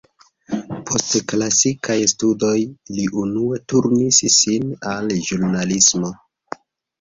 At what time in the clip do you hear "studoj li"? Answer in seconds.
2.13-3.05